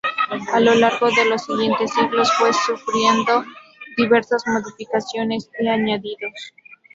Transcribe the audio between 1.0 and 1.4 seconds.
de